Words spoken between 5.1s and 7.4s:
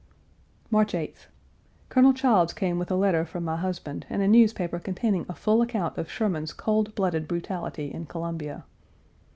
a full account of Sherman's cold blooded